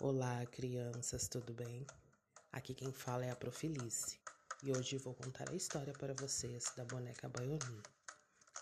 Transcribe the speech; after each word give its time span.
Olá, 0.00 0.46
crianças, 0.46 1.26
tudo 1.26 1.52
bem? 1.52 1.84
Aqui 2.52 2.72
quem 2.72 2.92
fala 2.92 3.24
é 3.24 3.32
a 3.32 3.36
Profilice 3.36 4.20
e 4.62 4.70
hoje 4.70 4.96
vou 4.96 5.12
contar 5.12 5.50
a 5.50 5.56
história 5.56 5.92
para 5.92 6.14
vocês 6.14 6.72
da 6.76 6.84
boneca 6.84 7.28
Baiolinha, 7.28 7.82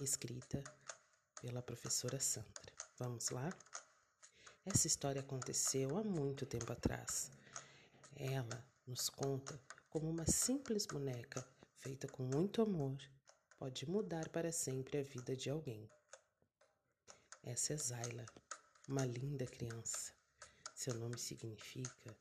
escrita 0.00 0.64
pela 1.42 1.60
professora 1.60 2.18
Sandra. 2.18 2.72
Vamos 2.98 3.28
lá? 3.28 3.50
Essa 4.64 4.86
história 4.86 5.20
aconteceu 5.20 5.98
há 5.98 6.02
muito 6.02 6.46
tempo 6.46 6.72
atrás. 6.72 7.30
Ela 8.16 8.66
nos 8.86 9.10
conta 9.10 9.60
como 9.90 10.08
uma 10.08 10.24
simples 10.24 10.86
boneca 10.86 11.46
feita 11.74 12.08
com 12.08 12.22
muito 12.22 12.62
amor 12.62 12.96
pode 13.58 13.86
mudar 13.86 14.30
para 14.30 14.50
sempre 14.50 15.00
a 15.00 15.02
vida 15.02 15.36
de 15.36 15.50
alguém. 15.50 15.86
Essa 17.42 17.74
é 17.74 17.76
Zayla, 17.76 18.24
uma 18.88 19.04
linda 19.04 19.44
criança 19.44 20.15
seu 20.76 20.92
nome 20.92 21.18
significa 21.18 22.14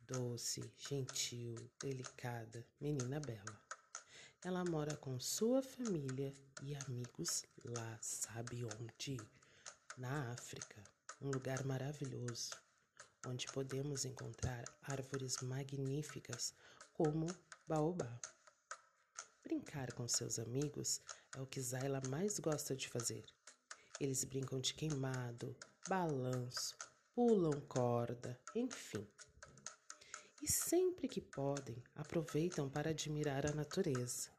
doce, 0.00 0.60
gentil, 0.76 1.54
delicada, 1.78 2.66
menina 2.80 3.20
bela. 3.20 3.62
Ela 4.44 4.64
mora 4.64 4.96
com 4.96 5.20
sua 5.20 5.62
família 5.62 6.34
e 6.60 6.74
amigos 6.74 7.44
lá, 7.64 7.98
sabe 8.02 8.64
onde? 8.64 9.16
Na 9.96 10.32
África, 10.32 10.82
um 11.22 11.30
lugar 11.30 11.64
maravilhoso, 11.64 12.50
onde 13.24 13.46
podemos 13.46 14.04
encontrar 14.04 14.64
árvores 14.82 15.36
magníficas 15.42 16.52
como 16.92 17.28
baobá. 17.68 18.20
Brincar 19.44 19.92
com 19.92 20.08
seus 20.08 20.40
amigos 20.40 21.00
é 21.36 21.40
o 21.40 21.46
que 21.46 21.60
Zayla 21.60 22.02
mais 22.08 22.40
gosta 22.40 22.74
de 22.74 22.88
fazer. 22.88 23.24
Eles 24.00 24.24
brincam 24.24 24.58
de 24.58 24.74
queimado, 24.74 25.56
balanço, 25.88 26.76
pulam 27.14 27.60
corda, 27.62 28.40
enfim. 28.54 29.06
E 30.42 30.50
sempre 30.50 31.08
que 31.08 31.20
podem, 31.20 31.82
aproveitam 31.94 32.68
para 32.68 32.90
admirar 32.90 33.46
a 33.46 33.52
natureza. 33.52 34.30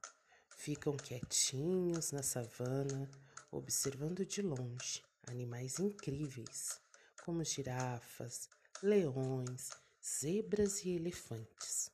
Ficam 0.50 0.95
quietinhos 0.98 2.12
na 2.12 2.23
savana, 2.23 3.10
observando 3.52 4.26
de 4.26 4.42
longe 4.42 5.04
animais 5.28 5.80
incríveis, 5.80 6.82
como 7.23 7.44
girafas, 7.44 8.50
leões, 8.82 9.70
zebras 10.04 10.84
e 10.84 10.90
elefantes. 10.95 11.92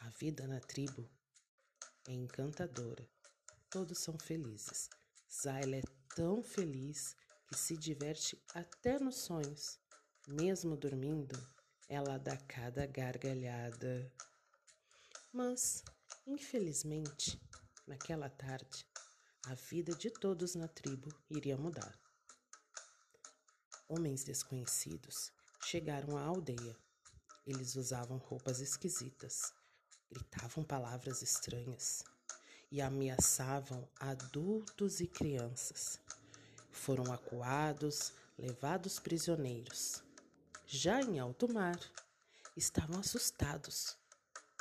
A 0.00 0.08
vida 0.10 0.46
na 0.46 0.60
tribo 0.60 1.08
é 2.08 2.12
encantadora. 2.12 3.08
Todos 3.68 3.98
são 3.98 4.18
felizes. 4.18 4.88
Zayla 5.30 5.76
é 5.76 5.82
tão 6.14 6.42
feliz 6.42 7.14
que 7.48 7.56
se 7.56 7.76
diverte 7.76 8.42
até 8.54 8.98
nos 8.98 9.16
sonhos. 9.16 9.78
Mesmo 10.28 10.76
dormindo, 10.76 11.40
ela 11.88 12.18
dá 12.18 12.36
cada 12.36 12.84
gargalhada. 12.84 14.12
Mas, 15.32 15.84
infelizmente, 16.26 17.40
naquela 17.86 18.28
tarde, 18.28 18.84
a 19.46 19.54
vida 19.54 19.94
de 19.94 20.10
todos 20.10 20.56
na 20.56 20.66
tribo 20.66 21.14
iria 21.30 21.56
mudar. 21.56 21.96
Homens 23.86 24.24
desconhecidos 24.24 25.30
chegaram 25.62 26.16
à 26.16 26.22
aldeia. 26.22 26.76
Eles 27.46 27.76
usavam 27.76 28.18
roupas 28.18 28.58
esquisitas, 28.58 29.54
gritavam 30.10 30.64
palavras 30.64 31.22
estranhas 31.22 32.02
e 32.72 32.82
ameaçavam 32.82 33.88
adultos 34.00 34.98
e 34.98 35.06
crianças. 35.06 36.00
Foram 36.72 37.12
acuados, 37.12 38.12
levados 38.36 38.98
prisioneiros 38.98 40.04
já 40.66 41.00
em 41.00 41.20
alto 41.20 41.52
mar, 41.52 41.78
estavam 42.56 42.98
assustados, 42.98 43.96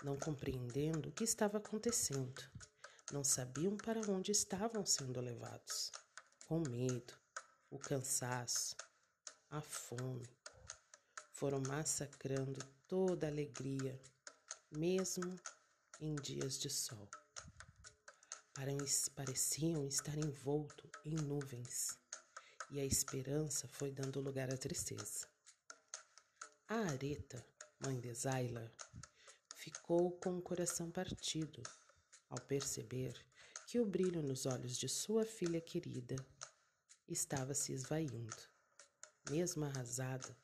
não 0.03 0.15
compreendendo 0.15 1.09
o 1.09 1.11
que 1.11 1.23
estava 1.23 1.57
acontecendo. 1.57 2.43
Não 3.11 3.23
sabiam 3.23 3.75
para 3.75 3.99
onde 4.11 4.31
estavam 4.31 4.85
sendo 4.85 5.19
levados. 5.19 5.91
Com 6.47 6.59
medo, 6.59 7.13
o 7.71 7.79
cansaço, 7.79 8.75
a 9.49 9.61
fome, 9.61 10.29
foram 11.31 11.59
massacrando 11.67 12.63
toda 12.87 13.25
a 13.25 13.29
alegria, 13.31 13.99
mesmo 14.71 15.35
em 15.99 16.13
dias 16.15 16.59
de 16.59 16.69
sol. 16.69 17.09
Pareciam 19.15 19.87
estar 19.87 20.17
envolto 20.17 20.87
em 21.03 21.15
nuvens, 21.15 21.97
e 22.69 22.79
a 22.79 22.85
esperança 22.85 23.67
foi 23.67 23.91
dando 23.91 24.21
lugar 24.21 24.53
à 24.53 24.57
tristeza. 24.57 25.34
A 26.67 26.77
Areta, 26.77 27.45
mãe 27.79 27.99
de 27.99 28.11
Zayla, 28.11 28.73
ficou 29.55 30.17
com 30.17 30.35
o 30.35 30.41
coração 30.41 30.89
partido 30.89 31.61
ao 32.27 32.41
perceber 32.41 33.13
que 33.67 33.79
o 33.79 33.85
brilho 33.85 34.23
nos 34.23 34.47
olhos 34.47 34.75
de 34.75 34.89
sua 34.89 35.23
filha 35.23 35.61
querida 35.61 36.15
estava 37.07 37.53
se 37.53 37.71
esvaindo. 37.71 38.35
Mesmo 39.29 39.63
arrasada, 39.63 40.35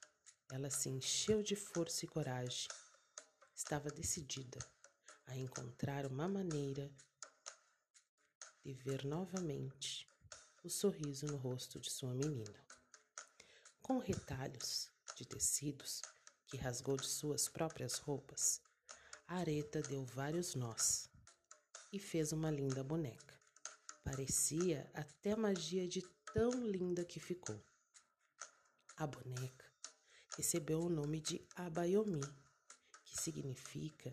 ela 0.51 0.69
se 0.69 0.89
encheu 0.89 1.41
de 1.41 1.55
força 1.55 2.05
e 2.05 2.07
coragem. 2.07 2.67
Estava 3.55 3.89
decidida 3.89 4.59
a 5.25 5.35
encontrar 5.35 6.05
uma 6.05 6.27
maneira 6.27 6.91
de 8.63 8.73
ver 8.73 9.05
novamente 9.05 10.07
o 10.63 10.69
sorriso 10.69 11.25
no 11.25 11.37
rosto 11.37 11.79
de 11.79 11.89
sua 11.89 12.13
menina. 12.13 12.63
Com 13.81 13.97
retalhos 13.97 14.91
de 15.15 15.25
tecidos 15.25 16.01
que 16.47 16.57
rasgou 16.57 16.97
de 16.97 17.07
suas 17.07 17.47
próprias 17.47 17.97
roupas, 17.97 18.61
Areta 19.27 19.81
deu 19.81 20.03
vários 20.05 20.55
nós 20.55 21.09
e 21.93 21.99
fez 21.99 22.31
uma 22.31 22.51
linda 22.51 22.83
boneca. 22.83 23.39
Parecia 24.03 24.89
até 24.93 25.35
magia 25.35 25.87
de 25.87 26.01
tão 26.33 26.51
linda 26.67 27.05
que 27.05 27.19
ficou. 27.19 27.63
A 28.97 29.07
boneca 29.07 29.65
recebeu 30.35 30.81
o 30.81 30.89
nome 30.89 31.19
de 31.19 31.47
Abayomi, 31.55 32.21
que 33.05 33.21
significa 33.21 34.11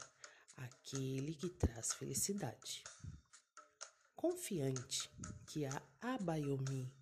aquele 0.57 1.35
que 1.35 1.49
traz 1.49 1.93
felicidade. 1.93 2.83
Confiante 4.15 5.11
que 5.47 5.65
a 5.65 5.83
Abayomi 6.01 6.93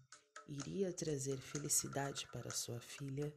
iria 0.48 0.92
trazer 0.92 1.38
felicidade 1.38 2.26
para 2.32 2.50
sua 2.50 2.80
filha, 2.80 3.34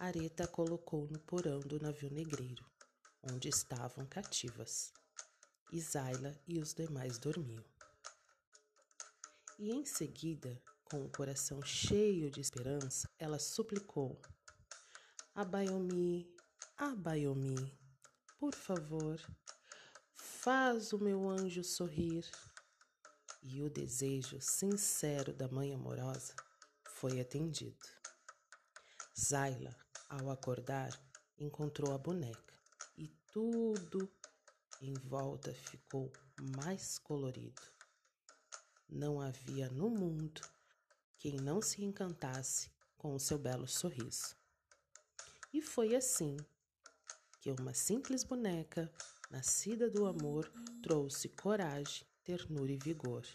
Areta 0.00 0.46
colocou 0.46 1.08
no 1.08 1.18
porão 1.18 1.58
do 1.58 1.80
navio 1.80 2.08
negreiro, 2.08 2.64
onde 3.20 3.48
estavam 3.48 4.06
cativas. 4.06 4.92
Isaila 5.72 6.40
e 6.46 6.60
os 6.60 6.72
demais 6.72 7.18
dormiam. 7.18 7.64
E 9.58 9.72
em 9.72 9.84
seguida, 9.84 10.62
com 10.84 11.04
o 11.04 11.10
coração 11.10 11.60
cheio 11.62 12.30
de 12.30 12.40
esperança, 12.40 13.10
ela 13.18 13.40
suplicou: 13.40 14.22
Abaiomi, 15.34 16.32
Abaiomi, 16.76 17.76
por 18.38 18.54
favor, 18.54 19.20
faz 20.14 20.92
o 20.92 20.98
meu 21.00 21.28
anjo 21.28 21.64
sorrir. 21.64 22.24
E 23.42 23.62
o 23.64 23.68
desejo 23.68 24.40
sincero 24.40 25.32
da 25.32 25.48
mãe 25.48 25.74
amorosa 25.74 26.36
foi 26.84 27.20
atendido. 27.20 27.84
Zaila 29.18 29.87
ao 30.08 30.30
acordar, 30.30 30.90
encontrou 31.38 31.92
a 31.92 31.98
boneca 31.98 32.54
e 32.96 33.08
tudo 33.32 34.10
em 34.80 34.94
volta 34.94 35.52
ficou 35.52 36.12
mais 36.56 36.98
colorido. 36.98 37.60
Não 38.88 39.20
havia 39.20 39.68
no 39.68 39.90
mundo 39.90 40.40
quem 41.18 41.36
não 41.36 41.60
se 41.60 41.84
encantasse 41.84 42.70
com 42.96 43.14
o 43.14 43.20
seu 43.20 43.38
belo 43.38 43.66
sorriso. 43.66 44.36
E 45.52 45.60
foi 45.60 45.94
assim 45.94 46.36
que 47.40 47.50
uma 47.50 47.74
simples 47.74 48.24
boneca, 48.24 48.90
nascida 49.30 49.90
do 49.90 50.06
amor, 50.06 50.50
trouxe 50.82 51.28
coragem, 51.28 52.06
ternura 52.22 52.72
e 52.72 52.78
vigor. 52.78 53.26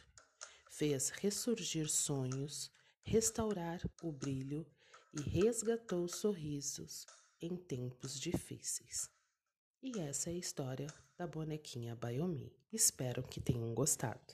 Fez 0.69 1.09
ressurgir 1.09 1.89
sonhos, 1.89 2.71
restaurar 3.03 3.81
o 4.01 4.11
brilho 4.11 4.65
e 5.13 5.21
resgatou 5.21 6.07
sorrisos 6.07 7.05
em 7.41 7.55
tempos 7.55 8.19
difíceis. 8.19 9.09
E 9.81 9.99
essa 9.99 10.29
é 10.29 10.33
a 10.33 10.37
história 10.37 10.87
da 11.17 11.27
bonequinha 11.27 11.95
Bayomi. 11.95 12.51
Espero 12.71 13.21
que 13.21 13.39
tenham 13.39 13.73
gostado. 13.73 14.33